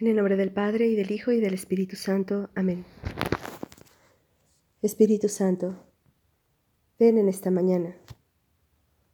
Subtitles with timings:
[0.00, 2.50] En el nombre del Padre y del Hijo y del Espíritu Santo.
[2.54, 2.84] Amén.
[4.80, 5.74] Espíritu Santo,
[7.00, 7.96] ven en esta mañana.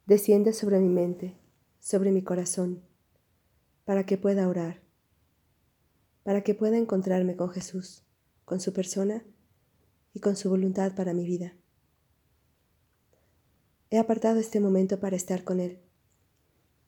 [0.05, 1.39] Desciende sobre mi mente,
[1.79, 2.83] sobre mi corazón,
[3.83, 4.83] para que pueda orar,
[6.21, 8.03] para que pueda encontrarme con Jesús,
[8.45, 9.25] con su persona
[10.13, 11.55] y con su voluntad para mi vida.
[13.89, 15.79] He apartado este momento para estar con Él.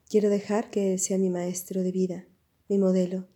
[0.07, 2.27] Quiero dejar que Él sea mi maestro de vida,
[2.69, 3.27] mi modelo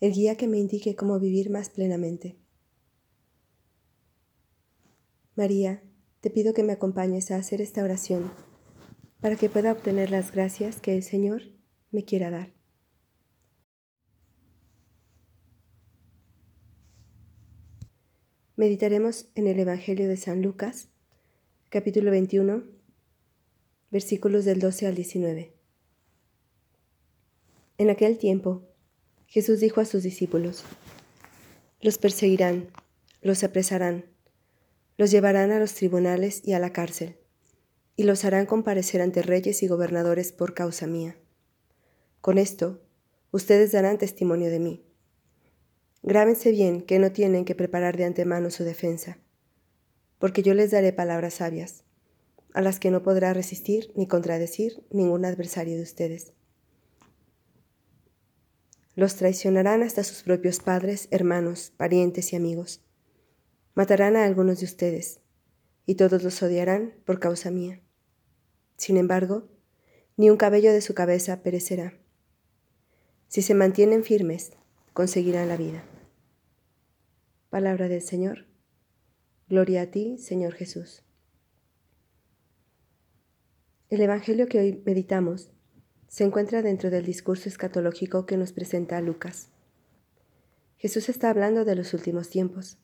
[0.00, 2.36] el guía que me indique cómo vivir más plenamente.
[5.34, 5.82] María,
[6.20, 8.30] te pido que me acompañes a hacer esta oración
[9.20, 11.42] para que pueda obtener las gracias que el Señor
[11.90, 12.52] me quiera dar.
[18.56, 20.88] Meditaremos en el Evangelio de San Lucas,
[21.68, 22.64] capítulo 21,
[23.90, 25.52] versículos del 12 al 19.
[27.76, 28.62] En aquel tiempo,
[29.26, 30.64] Jesús dijo a sus discípulos,
[31.80, 32.70] los perseguirán,
[33.20, 34.06] los apresarán,
[34.96, 37.18] los llevarán a los tribunales y a la cárcel,
[37.96, 41.16] y los harán comparecer ante reyes y gobernadores por causa mía.
[42.20, 42.82] Con esto,
[43.30, 44.86] ustedes darán testimonio de mí.
[46.02, 49.18] Grábense bien que no tienen que preparar de antemano su defensa,
[50.18, 51.84] porque yo les daré palabras sabias,
[52.54, 56.32] a las que no podrá resistir ni contradecir ningún adversario de ustedes.
[58.96, 62.82] Los traicionarán hasta sus propios padres, hermanos, parientes y amigos.
[63.74, 65.20] Matarán a algunos de ustedes,
[65.84, 67.82] y todos los odiarán por causa mía.
[68.78, 69.48] Sin embargo,
[70.16, 71.92] ni un cabello de su cabeza perecerá.
[73.28, 74.52] Si se mantienen firmes,
[74.94, 75.84] conseguirán la vida.
[77.50, 78.46] Palabra del Señor.
[79.46, 81.02] Gloria a ti, Señor Jesús.
[83.90, 85.50] El Evangelio que hoy meditamos
[86.08, 89.48] se encuentra dentro del discurso escatológico que nos presenta Lucas.
[90.78, 92.78] Jesús está hablando de los últimos tiempos.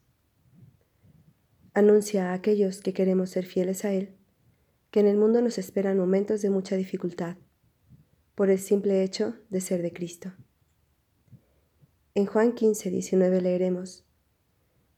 [1.74, 4.16] Anuncia a aquellos que queremos ser fieles a Él
[4.92, 7.36] que en el mundo nos esperan momentos de mucha dificultad
[8.34, 10.34] por el simple hecho de ser de Cristo.
[12.14, 14.04] En Juan 15, 19 leeremos,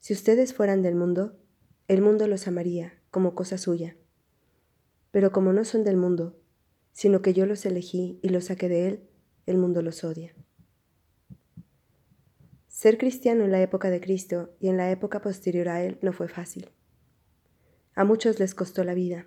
[0.00, 1.36] Si ustedes fueran del mundo,
[1.86, 3.96] el mundo los amaría como cosa suya.
[5.12, 6.36] Pero como no son del mundo,
[6.94, 9.10] sino que yo los elegí y los saqué de él,
[9.46, 10.32] el mundo los odia.
[12.68, 16.12] Ser cristiano en la época de Cristo y en la época posterior a él no
[16.12, 16.70] fue fácil.
[17.94, 19.26] A muchos les costó la vida.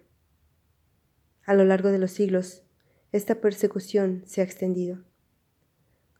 [1.46, 2.64] A lo largo de los siglos,
[3.12, 5.04] esta persecución se ha extendido.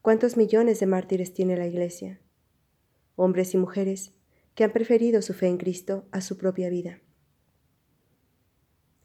[0.02, 2.20] ¿Cuántos millones de mártires tiene la Iglesia?
[3.16, 4.14] Hombres y mujeres
[4.54, 7.00] que han preferido su fe en Cristo a su propia vida.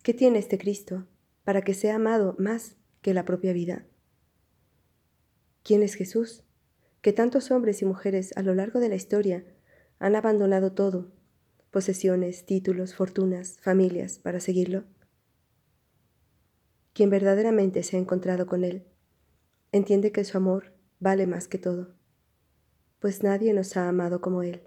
[0.03, 1.07] ¿Qué tiene este Cristo
[1.45, 3.87] para que sea amado más que la propia vida.
[5.63, 6.45] ¿Quién es Jesús?
[7.01, 9.45] Que tantos hombres y mujeres a lo largo de la historia
[9.99, 11.13] han abandonado todo,
[11.71, 14.85] posesiones, títulos, fortunas, familias, para seguirlo.
[16.93, 18.87] Quien verdaderamente se ha encontrado con Él,
[19.73, 21.95] entiende que su amor vale más que todo,
[22.99, 24.63] pues nadie nos ha amado como Él.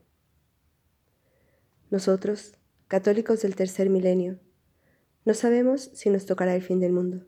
[1.91, 2.57] Nosotros,
[2.87, 4.39] católicos del tercer milenio,
[5.25, 7.25] no sabemos si nos tocará el fin del mundo,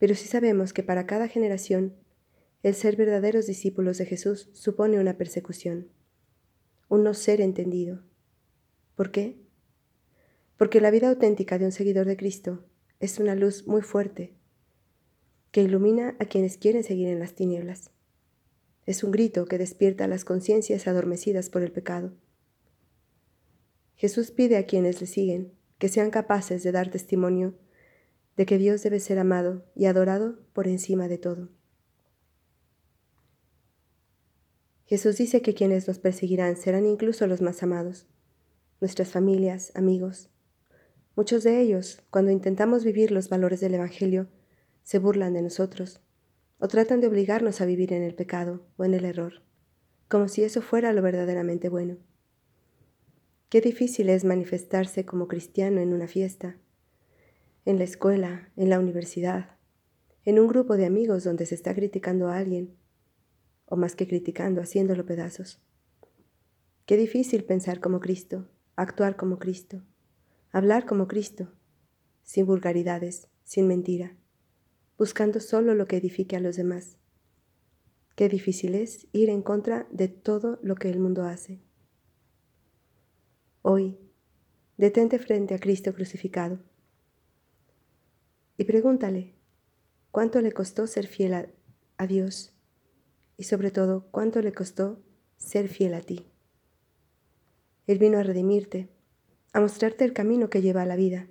[0.00, 1.94] pero sí sabemos que para cada generación
[2.64, 5.88] el ser verdaderos discípulos de Jesús supone una persecución,
[6.88, 8.02] un no ser entendido.
[8.96, 9.38] ¿Por qué?
[10.56, 12.64] Porque la vida auténtica de un seguidor de Cristo
[12.98, 14.34] es una luz muy fuerte
[15.52, 17.92] que ilumina a quienes quieren seguir en las tinieblas.
[18.84, 22.12] Es un grito que despierta las conciencias adormecidas por el pecado.
[23.94, 27.54] Jesús pide a quienes le siguen que sean capaces de dar testimonio
[28.36, 31.48] de que Dios debe ser amado y adorado por encima de todo.
[34.84, 38.06] Jesús dice que quienes nos perseguirán serán incluso los más amados,
[38.80, 40.28] nuestras familias, amigos.
[41.16, 44.28] Muchos de ellos, cuando intentamos vivir los valores del Evangelio,
[44.82, 46.00] se burlan de nosotros
[46.58, 49.42] o tratan de obligarnos a vivir en el pecado o en el error,
[50.08, 51.96] como si eso fuera lo verdaderamente bueno.
[53.50, 56.56] Qué difícil es manifestarse como cristiano en una fiesta,
[57.64, 59.56] en la escuela, en la universidad,
[60.24, 62.76] en un grupo de amigos donde se está criticando a alguien,
[63.66, 65.60] o más que criticando, haciéndolo pedazos.
[66.86, 69.82] Qué difícil pensar como Cristo, actuar como Cristo,
[70.52, 71.48] hablar como Cristo,
[72.22, 74.16] sin vulgaridades, sin mentira,
[74.96, 76.98] buscando solo lo que edifique a los demás.
[78.14, 81.58] Qué difícil es ir en contra de todo lo que el mundo hace.
[83.62, 83.98] Hoy,
[84.78, 86.60] detente frente a Cristo crucificado
[88.56, 89.34] y pregúntale
[90.10, 91.34] cuánto le costó ser fiel
[91.98, 92.54] a, Dios
[93.36, 95.02] y sobre todo cuánto le costó
[95.36, 96.24] ser fiel a ti.
[97.86, 98.88] Él vino a redimirte,
[99.52, 101.26] a mostrarte el camino que lleva a la vida,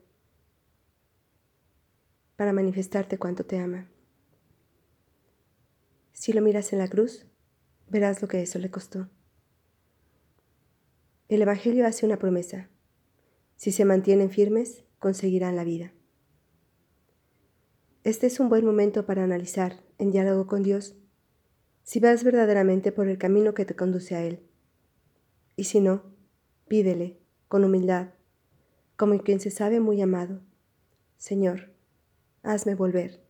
[2.36, 3.90] para manifestarte cuánto te ama.
[6.12, 7.26] Si lo miras en la cruz,
[7.88, 9.10] verás lo que eso le costó.
[11.30, 12.70] El Evangelio hace una promesa.
[13.56, 15.94] Si se mantienen firmes, conseguirán la vida.
[18.04, 20.96] Este es un buen momento para analizar, en diálogo con Dios,
[21.84, 24.40] si vas verdaderamente por el camino que te conduce a Él.
[25.56, 26.02] Y si no,
[26.68, 28.10] pídele, con humildad,
[28.96, 30.42] como quien se sabe muy amado,
[31.18, 31.76] Señor,
[32.42, 33.22] hazme volver.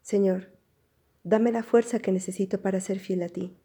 [0.00, 0.52] Señor,
[1.24, 3.56] dame la fuerza que necesito para ser fiel a ti,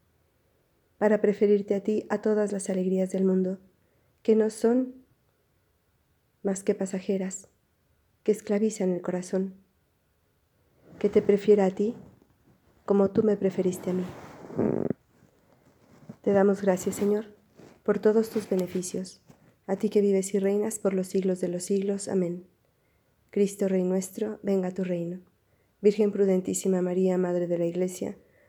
[0.98, 3.60] para preferirte a ti a todas las alegrías del mundo,
[4.24, 4.96] que no son
[6.44, 7.50] más que pasajeras,
[8.24, 9.54] que esclavizan el corazón,
[11.00, 11.96] que te prefiera a ti
[12.86, 14.06] como tú me preferiste a mí.
[16.22, 17.26] Te damos gracias, Señor,
[17.84, 19.22] por todos tus beneficios,
[19.66, 22.08] a ti que vives y reinas por los siglos de los siglos.
[22.08, 22.46] Amén.
[23.30, 25.20] Cristo Rey nuestro, venga a tu reino.
[25.82, 28.18] Virgen prudentísima María, Madre de la Iglesia,